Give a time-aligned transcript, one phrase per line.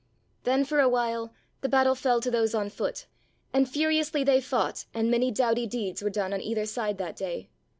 [0.45, 1.31] Then for a while
[1.61, 3.05] the battle fell to those on foot
[3.53, 7.51] and furiously they fought and many doughty deeds were done on either side that day.